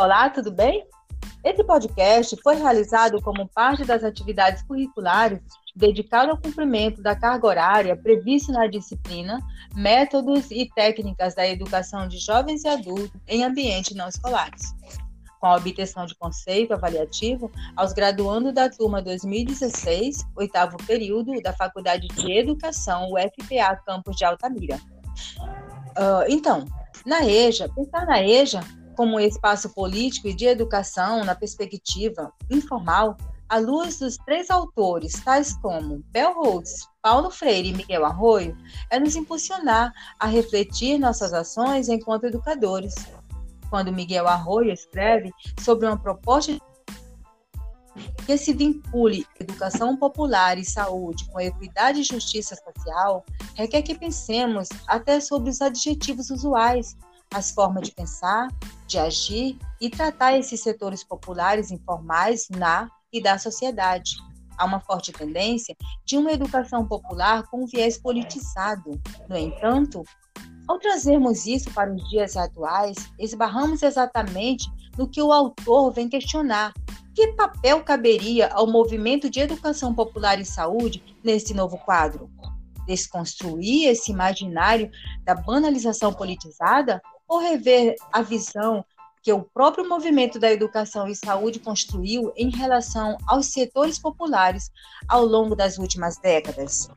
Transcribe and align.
Olá, 0.00 0.30
tudo 0.30 0.50
bem? 0.50 0.86
Esse 1.44 1.62
podcast 1.62 2.34
foi 2.42 2.56
realizado 2.56 3.20
como 3.20 3.46
parte 3.46 3.84
das 3.84 4.02
atividades 4.02 4.62
curriculares 4.62 5.38
dedicado 5.76 6.30
ao 6.30 6.38
cumprimento 6.38 7.02
da 7.02 7.14
carga 7.14 7.46
horária 7.46 7.94
prevista 7.94 8.50
na 8.50 8.66
disciplina 8.66 9.38
Métodos 9.74 10.50
e 10.50 10.70
Técnicas 10.74 11.34
da 11.34 11.46
Educação 11.46 12.08
de 12.08 12.16
Jovens 12.16 12.64
e 12.64 12.68
Adultos 12.68 13.20
em 13.28 13.44
Ambientes 13.44 13.94
Não 13.94 14.08
Escolares, 14.08 14.74
com 15.38 15.48
a 15.48 15.56
obtenção 15.56 16.06
de 16.06 16.14
conceito 16.14 16.72
avaliativo 16.72 17.52
aos 17.76 17.92
graduandos 17.92 18.54
da 18.54 18.70
turma 18.70 19.02
2016, 19.02 20.24
oitavo 20.34 20.78
período 20.86 21.38
da 21.42 21.52
Faculdade 21.52 22.08
de 22.08 22.32
Educação, 22.32 23.10
UFPA 23.12 23.76
Campus 23.84 24.16
de 24.16 24.24
Altamira. 24.24 24.80
Uh, 25.90 26.24
então, 26.26 26.64
na 27.04 27.22
EJA, 27.22 27.68
pensar 27.68 28.06
na 28.06 28.22
EJA 28.22 28.60
como 29.00 29.18
espaço 29.18 29.70
político 29.70 30.28
e 30.28 30.34
de 30.34 30.44
educação 30.44 31.24
na 31.24 31.34
perspectiva 31.34 32.30
informal, 32.50 33.16
à 33.48 33.56
luz 33.56 33.98
dos 33.98 34.18
três 34.18 34.50
autores, 34.50 35.14
tais 35.24 35.56
como 35.56 36.04
Bell 36.10 36.38
Hooks, 36.38 36.86
Paulo 37.00 37.30
Freire 37.30 37.70
e 37.70 37.72
Miguel 37.72 38.04
Arroio, 38.04 38.54
é 38.90 39.00
nos 39.00 39.16
impulsionar 39.16 39.90
a 40.18 40.26
refletir 40.26 40.98
nossas 40.98 41.32
ações 41.32 41.88
enquanto 41.88 42.24
educadores. 42.24 42.94
Quando 43.70 43.90
Miguel 43.90 44.28
Arroio 44.28 44.70
escreve 44.70 45.32
sobre 45.58 45.86
uma 45.86 45.98
proposta 45.98 46.60
que 48.26 48.36
se 48.36 48.52
vincule 48.52 49.26
educação 49.40 49.96
popular 49.96 50.58
e 50.58 50.64
saúde 50.64 51.26
com 51.30 51.40
equidade 51.40 52.00
e 52.00 52.04
justiça 52.04 52.54
social, 52.54 53.24
requer 53.54 53.80
que 53.80 53.94
pensemos 53.94 54.68
até 54.86 55.20
sobre 55.20 55.48
os 55.48 55.62
adjetivos 55.62 56.28
usuais 56.28 56.94
as 57.32 57.50
formas 57.50 57.88
de 57.88 57.92
pensar, 57.92 58.48
de 58.86 58.98
agir 58.98 59.58
e 59.80 59.88
tratar 59.88 60.36
esses 60.36 60.60
setores 60.60 61.04
populares 61.04 61.70
informais 61.70 62.48
na 62.50 62.90
e 63.12 63.22
da 63.22 63.38
sociedade. 63.38 64.16
Há 64.58 64.64
uma 64.64 64.80
forte 64.80 65.12
tendência 65.12 65.74
de 66.04 66.18
uma 66.18 66.32
educação 66.32 66.86
popular 66.86 67.44
com 67.44 67.66
viés 67.66 67.96
politizado. 67.98 69.00
No 69.28 69.36
entanto, 69.36 70.02
ao 70.68 70.78
trazermos 70.78 71.46
isso 71.46 71.70
para 71.72 71.92
os 71.92 72.08
dias 72.10 72.36
atuais, 72.36 72.96
esbarramos 73.18 73.82
exatamente 73.82 74.70
no 74.98 75.08
que 75.08 75.22
o 75.22 75.32
autor 75.32 75.92
vem 75.92 76.08
questionar. 76.08 76.72
Que 77.14 77.32
papel 77.32 77.82
caberia 77.82 78.48
ao 78.48 78.66
movimento 78.66 79.28
de 79.28 79.40
educação 79.40 79.94
popular 79.94 80.38
e 80.38 80.44
saúde 80.44 81.02
nesse 81.24 81.54
novo 81.54 81.78
quadro? 81.78 82.30
Desconstruir 82.86 83.88
esse 83.88 84.12
imaginário 84.12 84.90
da 85.24 85.34
banalização 85.34 86.12
politizada 86.12 87.00
ou 87.30 87.38
rever 87.38 87.94
a 88.12 88.22
visão 88.22 88.84
que 89.22 89.32
o 89.32 89.42
próprio 89.42 89.88
movimento 89.88 90.38
da 90.40 90.50
educação 90.50 91.06
e 91.06 91.14
saúde 91.14 91.60
construiu 91.60 92.32
em 92.36 92.50
relação 92.50 93.16
aos 93.24 93.46
setores 93.46 94.00
populares 94.00 94.68
ao 95.08 95.24
longo 95.24 95.54
das 95.54 95.78
últimas 95.78 96.16
décadas. 96.18 96.88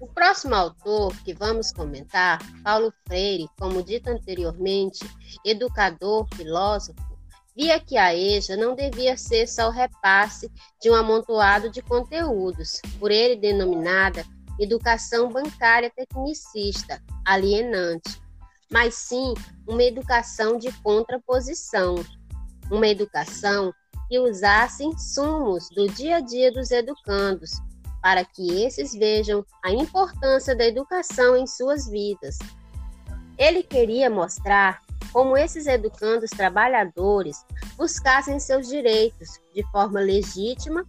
O 0.00 0.06
próximo 0.14 0.54
autor 0.54 1.14
que 1.24 1.34
vamos 1.34 1.72
comentar, 1.72 2.38
Paulo 2.64 2.90
Freire, 3.06 3.46
como 3.58 3.82
dito 3.82 4.08
anteriormente, 4.08 5.00
educador, 5.44 6.26
filósofo, 6.34 7.00
via 7.54 7.78
que 7.78 7.98
a 7.98 8.14
EJA 8.14 8.56
não 8.56 8.74
devia 8.74 9.16
ser 9.16 9.46
só 9.46 9.68
o 9.68 9.72
repasse 9.72 10.50
de 10.80 10.90
um 10.90 10.94
amontoado 10.94 11.68
de 11.68 11.82
conteúdos, 11.82 12.80
por 12.98 13.10
ele 13.10 13.36
denominada 13.36 14.24
educação 14.60 15.30
bancária 15.30 15.90
tecnicista, 15.90 17.02
alienante, 17.24 18.20
mas 18.70 18.94
sim 18.94 19.34
uma 19.66 19.82
educação 19.82 20.58
de 20.58 20.70
contraposição, 20.82 21.96
uma 22.70 22.86
educação 22.86 23.72
que 24.08 24.18
usasse 24.18 24.84
insumos 24.84 25.68
do 25.70 25.88
dia 25.88 26.16
a 26.16 26.20
dia 26.20 26.52
dos 26.52 26.70
educandos, 26.70 27.52
para 28.02 28.24
que 28.24 28.62
esses 28.62 28.92
vejam 28.92 29.44
a 29.64 29.70
importância 29.70 30.54
da 30.54 30.66
educação 30.66 31.36
em 31.36 31.46
suas 31.46 31.88
vidas. 31.88 32.38
Ele 33.38 33.62
queria 33.62 34.10
mostrar 34.10 34.82
como 35.12 35.36
esses 35.36 35.66
educandos 35.66 36.30
trabalhadores 36.30 37.44
buscassem 37.76 38.38
seus 38.38 38.68
direitos 38.68 39.40
de 39.54 39.62
forma 39.70 40.00
legítima, 40.00 40.84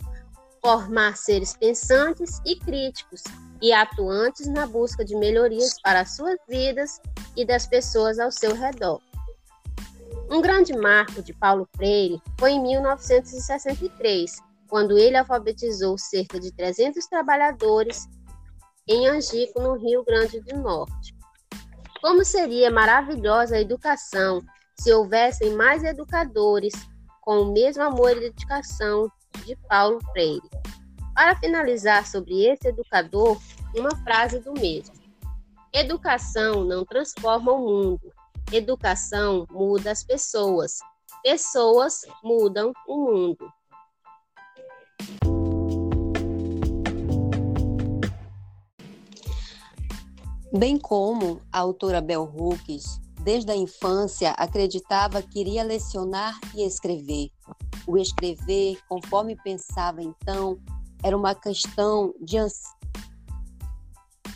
formar 0.61 1.17
seres 1.17 1.55
pensantes 1.55 2.39
e 2.45 2.55
críticos, 2.55 3.23
e 3.61 3.71
atuantes 3.71 4.47
na 4.47 4.65
busca 4.65 5.05
de 5.05 5.15
melhorias 5.15 5.79
para 5.81 6.05
suas 6.05 6.37
vidas 6.49 6.99
e 7.35 7.45
das 7.45 7.67
pessoas 7.67 8.17
ao 8.17 8.31
seu 8.31 8.55
redor. 8.55 8.99
Um 10.29 10.41
grande 10.41 10.75
marco 10.75 11.21
de 11.21 11.33
Paulo 11.33 11.67
Freire 11.75 12.21
foi 12.39 12.51
em 12.51 12.61
1963, 12.61 14.37
quando 14.67 14.97
ele 14.97 15.17
alfabetizou 15.17 15.97
cerca 15.97 16.39
de 16.39 16.51
300 16.53 17.05
trabalhadores 17.05 18.07
em 18.87 19.07
Angico, 19.07 19.61
no 19.61 19.75
Rio 19.75 20.03
Grande 20.03 20.39
do 20.39 20.57
Norte. 20.57 21.13
Como 22.01 22.25
seria 22.25 22.71
maravilhosa 22.71 23.57
a 23.57 23.61
educação 23.61 24.41
se 24.79 24.91
houvessem 24.91 25.53
mais 25.53 25.83
educadores 25.83 26.73
com 27.21 27.41
o 27.41 27.53
mesmo 27.53 27.83
amor 27.83 28.17
e 28.17 28.21
dedicação 28.21 29.11
de 29.45 29.55
Paulo 29.67 29.99
Freire. 30.11 30.49
Para 31.13 31.35
finalizar 31.35 32.07
sobre 32.07 32.45
esse 32.45 32.67
educador, 32.67 33.39
uma 33.75 33.95
frase 34.03 34.39
do 34.39 34.53
mesmo. 34.53 34.95
Educação 35.73 36.63
não 36.65 36.83
transforma 36.83 37.51
o 37.51 37.59
mundo. 37.59 38.11
Educação 38.51 39.47
muda 39.49 39.91
as 39.91 40.03
pessoas. 40.03 40.79
Pessoas 41.23 42.01
mudam 42.23 42.73
o 42.87 43.05
mundo. 43.05 43.51
Bem 50.53 50.77
como 50.77 51.41
a 51.49 51.59
autora 51.59 52.01
Bell 52.01 52.23
Hooks, 52.23 52.99
desde 53.23 53.51
a 53.51 53.55
infância 53.55 54.31
acreditava 54.31 55.21
que 55.21 55.39
iria 55.39 55.63
lecionar 55.63 56.37
e 56.53 56.63
escrever. 56.63 57.29
O 57.87 57.97
escrever, 57.97 58.79
conforme 58.87 59.35
pensava 59.35 60.01
então, 60.01 60.59
era 61.03 61.17
uma 61.17 61.33
questão 61.33 62.13
de 62.21 62.37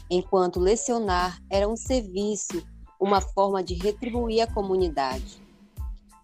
enquanto 0.10 0.60
lecionar 0.60 1.40
era 1.50 1.68
um 1.68 1.76
serviço, 1.76 2.66
uma 3.00 3.22
forma 3.22 3.64
de 3.64 3.74
retribuir 3.74 4.42
a 4.42 4.54
comunidade. 4.54 5.44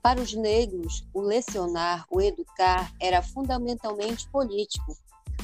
Para 0.01 0.19
os 0.19 0.33
negros, 0.33 1.07
o 1.13 1.21
lecionar, 1.21 2.05
o 2.09 2.19
educar, 2.19 2.91
era 2.99 3.21
fundamentalmente 3.21 4.27
político, 4.29 4.97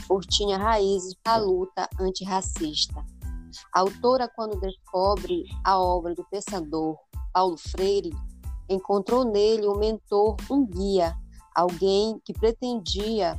por 0.07 0.25
tinha 0.25 0.57
raízes 0.57 1.15
da 1.23 1.37
luta 1.37 1.87
antirracista. 1.99 3.05
A 3.73 3.81
autora, 3.81 4.27
quando 4.27 4.59
descobre 4.59 5.45
a 5.63 5.79
obra 5.79 6.15
do 6.15 6.23
pensador 6.25 6.97
Paulo 7.31 7.57
Freire, 7.57 8.11
encontrou 8.67 9.23
nele 9.23 9.67
um 9.67 9.77
mentor, 9.77 10.35
um 10.49 10.65
guia, 10.65 11.15
alguém 11.57 12.21
que 12.23 12.33
pretendia, 12.33 13.35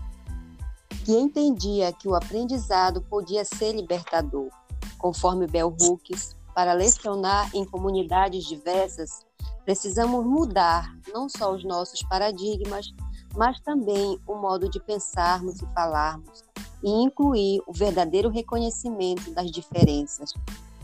que 1.05 1.13
entendia 1.13 1.93
que 1.93 2.09
o 2.09 2.17
aprendizado 2.17 3.01
podia 3.03 3.45
ser 3.45 3.73
libertador 3.73 4.51
conforme 4.99 5.47
Bell 5.47 5.75
Hooks, 5.81 6.37
para 6.55 6.73
lecionar 6.73 7.49
em 7.55 7.65
comunidades 7.65 8.45
diversas, 8.45 9.25
precisamos 9.65 10.27
mudar 10.27 10.93
não 11.15 11.29
só 11.29 11.55
os 11.55 11.65
nossos 11.65 12.03
paradigmas, 12.03 12.93
mas 13.37 13.61
também 13.61 14.21
o 14.27 14.35
modo 14.35 14.69
de 14.69 14.81
pensarmos 14.81 15.63
e 15.63 15.67
falarmos, 15.73 16.43
e 16.83 16.91
incluir 16.91 17.63
o 17.65 17.73
verdadeiro 17.73 18.29
reconhecimento 18.29 19.31
das 19.31 19.53
diferenças. 19.53 20.33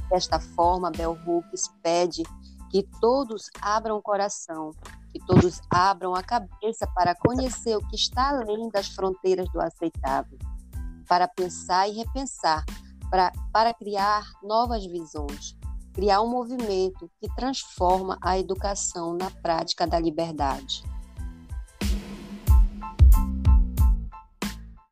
Desta 0.08 0.38
forma, 0.38 0.92
Bell 0.92 1.18
Hooks 1.26 1.68
pede 1.82 2.22
que 2.70 2.84
todos 3.00 3.50
abram 3.60 3.96
o 3.96 4.02
coração, 4.02 4.70
que 5.14 5.24
todos 5.26 5.60
abram 5.70 6.12
a 6.12 6.24
cabeça 6.24 6.88
para 6.92 7.14
conhecer 7.14 7.76
o 7.76 7.88
que 7.88 7.94
está 7.94 8.30
além 8.30 8.68
das 8.68 8.88
fronteiras 8.88 9.48
do 9.52 9.60
aceitável, 9.60 10.36
para 11.08 11.28
pensar 11.28 11.88
e 11.88 11.92
repensar 11.92 12.64
pra, 13.08 13.30
para 13.52 13.72
criar 13.72 14.28
novas 14.42 14.84
visões, 14.84 15.56
criar 15.92 16.20
um 16.20 16.28
movimento 16.28 17.08
que 17.20 17.32
transforma 17.36 18.18
a 18.20 18.36
educação 18.36 19.16
na 19.16 19.30
prática 19.30 19.86
da 19.86 20.00
liberdade. 20.00 20.82